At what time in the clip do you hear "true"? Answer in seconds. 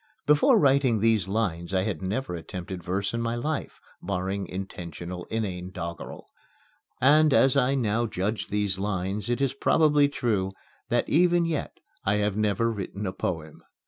10.09-10.53